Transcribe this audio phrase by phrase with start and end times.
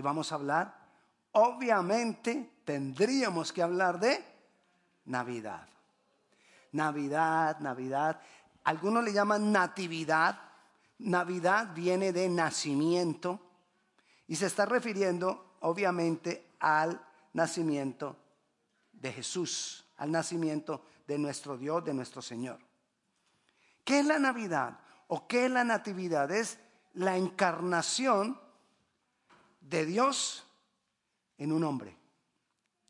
[0.00, 0.74] y vamos a hablar,
[1.32, 4.24] obviamente tendríamos que hablar de
[5.04, 5.68] Navidad.
[6.72, 8.18] Navidad, Navidad.
[8.64, 10.40] Algunos le llaman natividad.
[11.00, 13.40] Navidad viene de nacimiento
[14.26, 16.98] y se está refiriendo obviamente al
[17.34, 18.16] nacimiento
[18.92, 22.58] de Jesús, al nacimiento de nuestro Dios, de nuestro Señor.
[23.84, 24.78] ¿Qué es la Navidad
[25.08, 26.30] o qué es la Natividad?
[26.30, 26.58] Es
[26.94, 28.40] la encarnación
[29.60, 30.46] de Dios
[31.38, 31.96] en un hombre.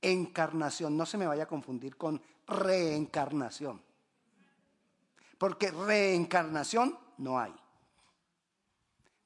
[0.00, 3.82] Encarnación, no se me vaya a confundir con reencarnación.
[5.38, 7.54] Porque reencarnación no hay.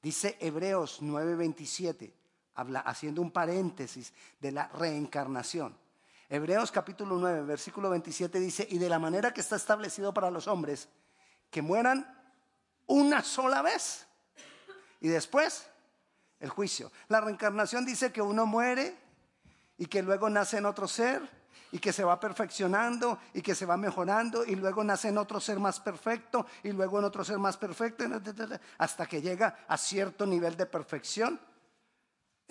[0.02, 2.12] Dice Hebreos 9:27,
[2.54, 5.76] habla, haciendo un paréntesis de la reencarnación.
[6.28, 10.48] Hebreos capítulo 9, versículo 27 dice, y de la manera que está establecido para los
[10.48, 10.88] hombres,
[11.50, 12.18] que mueran
[12.86, 14.06] una sola vez
[15.00, 15.68] y después
[16.42, 16.92] el juicio.
[17.08, 18.94] La reencarnación dice que uno muere
[19.78, 21.22] y que luego nace en otro ser
[21.70, 25.40] y que se va perfeccionando y que se va mejorando y luego nace en otro
[25.40, 28.04] ser más perfecto y luego en otro ser más perfecto
[28.76, 31.40] hasta que llega a cierto nivel de perfección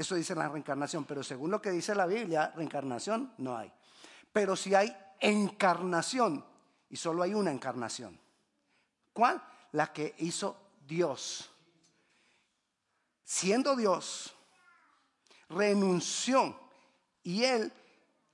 [0.02, 3.72] eso dice la reencarnación, pero según lo que dice la Biblia, reencarnación no hay.
[4.34, 6.44] Pero si hay encarnación,
[6.90, 8.20] y solo hay una encarnación.
[9.14, 9.42] ¿Cuál?
[9.74, 11.52] La que hizo Dios.
[13.32, 14.36] Siendo Dios,
[15.48, 16.54] renunció
[17.24, 17.72] y Él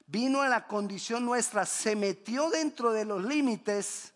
[0.07, 4.11] vino a la condición nuestra, se metió dentro de los límites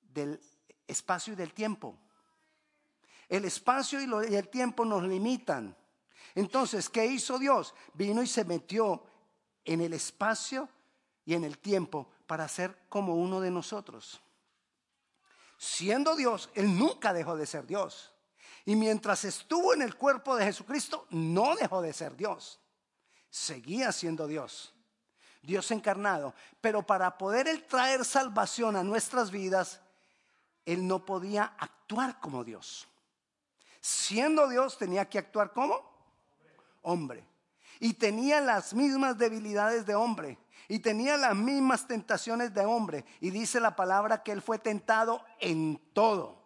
[0.00, 0.40] del
[0.86, 1.98] espacio y del tiempo.
[3.28, 5.76] El espacio y, el tiempo nos limitan.
[6.34, 7.74] Entonces, ¿qué hizo Dios?
[7.92, 9.04] Vino y se metió
[9.66, 10.66] en el espacio
[11.26, 14.22] y en el tiempo para ser como uno de nosotros.
[15.58, 18.14] Siendo Dios, Él nunca dejó de ser Dios.
[18.68, 22.60] Y mientras estuvo en el cuerpo de Jesucristo, no dejó de ser Dios.
[23.30, 24.74] Seguía siendo Dios.
[25.40, 26.34] Dios encarnado.
[26.60, 29.80] Pero para poder Él traer salvación a nuestras vidas,
[30.66, 32.86] Él no podía actuar como Dios.
[33.80, 35.82] Siendo Dios tenía que actuar como
[36.82, 37.24] hombre.
[37.80, 40.36] Y tenía las mismas debilidades de hombre.
[40.68, 43.06] Y tenía las mismas tentaciones de hombre.
[43.22, 46.37] Y dice la palabra que él fue tentado en todo.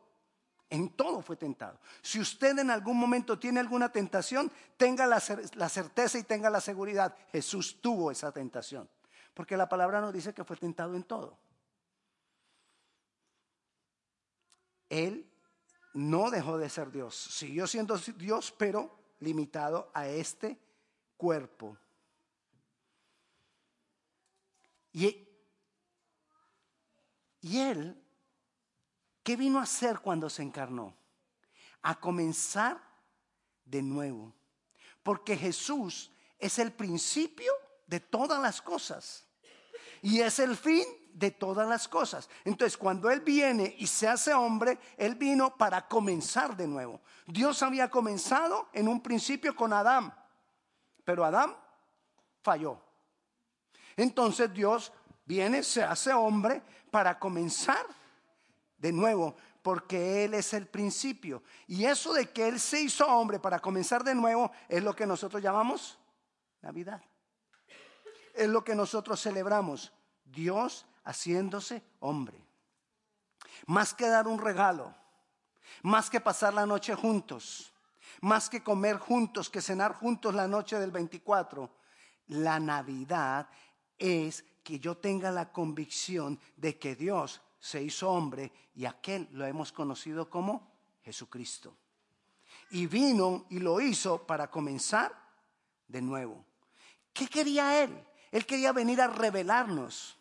[0.73, 1.79] En todo fue tentado.
[2.01, 7.15] Si usted en algún momento tiene alguna tentación, tenga la, certeza y tenga la seguridad.
[7.31, 8.89] Jesús tuvo esa tentación.
[9.35, 11.39] Porque la palabra nos dice que fue tentado en todo.
[14.89, 15.31] Él
[15.93, 17.15] no dejó de ser Dios.
[17.17, 20.59] Siguió siendo Dios, pero limitado a este
[21.19, 21.77] cuerpo.
[24.91, 25.29] Y
[27.43, 28.02] él,
[29.33, 30.95] ¿qué vino a hacer cuando se encarnó?
[31.81, 32.79] A comenzar
[33.65, 34.31] de nuevo.
[35.03, 37.51] Porque Jesús es el principio
[37.87, 39.25] de todas las cosas.
[40.03, 40.85] Y es el fin
[41.15, 42.29] de todas las cosas.
[42.45, 47.01] Entonces, cuando Él viene y se hace hombre, Él vino para comenzar de nuevo.
[47.27, 50.15] Dios había comenzado en un principio con Adán,
[51.07, 51.57] pero Adán
[52.43, 52.79] falló.
[53.97, 54.93] Entonces Dios
[55.25, 56.61] viene, se hace hombre
[56.91, 57.87] para comenzar
[58.83, 61.45] de nuevo, porque Él es el principio.
[61.69, 65.07] Y eso de que Él se hizo hombre para comenzar de nuevo es lo que
[65.07, 65.99] nosotros llamamos
[66.61, 67.01] Navidad.
[68.35, 69.93] Es lo que nosotros celebramos.
[70.25, 72.45] Dios haciéndose hombre.
[73.67, 74.93] Más que dar un regalo,
[75.83, 77.73] más que pasar la noche juntos,
[78.21, 81.71] más que comer juntos, que cenar juntos la noche del 24,
[82.27, 83.49] la Navidad
[83.97, 89.47] es que yo tenga la convicción de que Dios se hizo hombre y aquel lo
[89.47, 90.69] hemos conocido como
[91.05, 91.77] Jesucristo.
[92.71, 95.17] Y vino y lo hizo para comenzar
[95.87, 96.45] de nuevo.
[97.13, 98.05] ¿Qué quería Él?
[98.33, 100.19] Él quería venir a revelarnos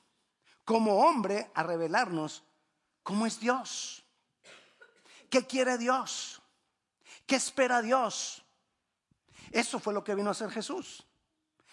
[0.63, 2.44] como hombre a revelarnos
[3.02, 4.06] cómo es Dios.
[5.28, 6.44] ¿Qué quiere Dios?
[7.25, 8.44] ¿Qué espera Dios?
[9.50, 11.08] Eso fue lo que vino a hacer Jesús.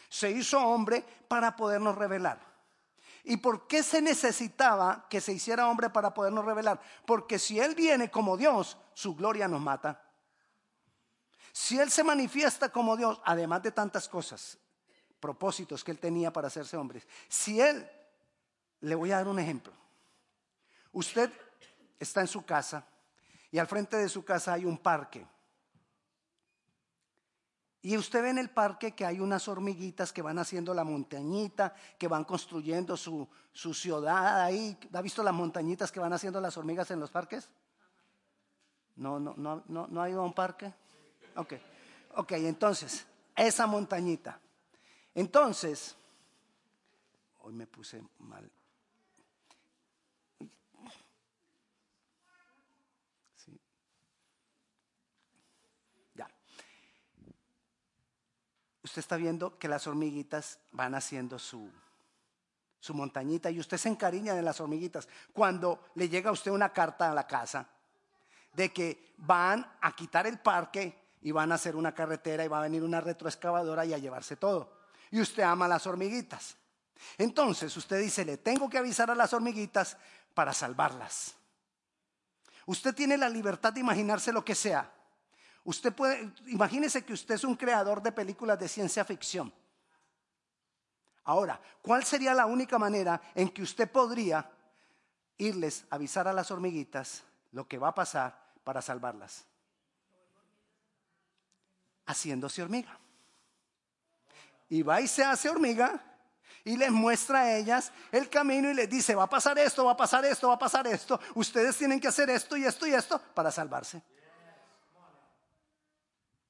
[0.08, 2.47] Se hizo hombre para podernos revelar.
[3.24, 6.80] ¿Y por qué se necesitaba que se hiciera hombre para podernos revelar?
[7.06, 10.02] Porque si Él viene como Dios, su gloria nos mata.
[11.52, 14.58] Si Él se manifiesta como Dios, además de tantas cosas,
[15.20, 17.88] propósitos que Él tenía para hacerse hombre, si Él
[18.80, 19.72] le voy a dar un ejemplo.
[20.92, 21.32] Usted
[21.98, 22.84] está en su casa
[23.50, 25.26] y al frente de su casa hay un parque.
[27.88, 31.74] Y usted ve en el parque que hay unas hormiguitas que van haciendo la montañita,
[31.96, 34.78] que van construyendo su, ciudad ahí.
[34.92, 37.48] ¿Ha visto las montañitas que van haciendo las hormigas en los parques?
[38.96, 40.70] No, no, no, no, no ha ido a un parque.
[41.36, 41.54] Ok.
[42.16, 44.38] Ok, entonces, esa montañita.
[45.14, 45.96] Entonces,
[47.38, 48.52] hoy me puse mal.
[53.34, 53.58] Sí.
[56.14, 56.28] Ya.
[58.98, 61.70] Usted está viendo que las hormiguitas van haciendo su,
[62.80, 65.06] su montañita y usted se encariña de las hormiguitas.
[65.32, 67.68] Cuando le llega a usted una carta a la casa
[68.54, 72.58] de que van a quitar el parque y van a hacer una carretera y va
[72.58, 74.72] a venir una retroexcavadora y a llevarse todo.
[75.12, 76.56] Y usted ama las hormiguitas.
[77.18, 79.96] Entonces usted dice, le tengo que avisar a las hormiguitas
[80.34, 81.36] para salvarlas.
[82.66, 84.92] Usted tiene la libertad de imaginarse lo que sea.
[85.64, 89.52] Usted puede, imagínese que usted es un creador de películas de ciencia ficción.
[91.24, 94.50] Ahora, ¿cuál sería la única manera en que usted podría
[95.36, 97.22] irles a avisar a las hormiguitas
[97.52, 99.44] lo que va a pasar para salvarlas?
[102.06, 102.98] Haciéndose hormiga.
[104.70, 106.02] Y va y se hace hormiga
[106.64, 109.92] y les muestra a ellas el camino y les dice, va a pasar esto, va
[109.92, 111.20] a pasar esto, va a pasar esto.
[111.34, 114.02] Ustedes tienen que hacer esto y esto y esto para salvarse.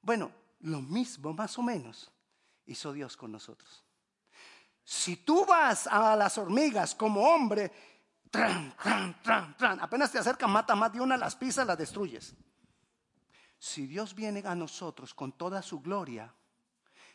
[0.09, 2.11] Bueno, lo mismo más o menos
[2.65, 3.85] hizo Dios con nosotros.
[4.83, 7.71] Si tú vas a las hormigas como hombre,
[9.83, 12.35] apenas te acercas, mata más de una, las pisas, las destruyes.
[13.59, 16.35] Si Dios viene a nosotros con toda su gloria,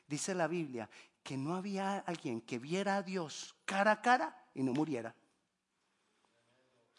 [0.07, 0.87] dice la Biblia
[1.23, 5.15] que no había alguien que viera a Dios cara a cara y no muriera.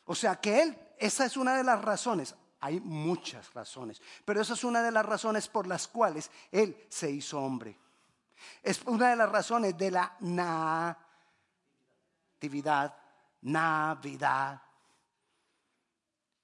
[0.06, 4.54] O sea que Él, esa es una de las razones, hay muchas razones, pero esa
[4.54, 7.78] es una de las razones por las cuales Él se hizo hombre.
[8.62, 10.96] Es una de las razones de la natividad,
[13.42, 14.62] Navidad.